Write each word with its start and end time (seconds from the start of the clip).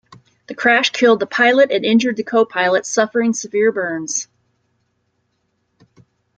The 0.47 0.55
crash 0.55 0.89
killed 0.89 1.19
the 1.19 1.27
pilot 1.27 1.69
and 1.69 1.85
injured 1.85 2.17
the 2.17 2.23
co-pilot, 2.23 2.87
suffering 2.87 3.33
severe 3.33 3.71
burns. 3.71 4.27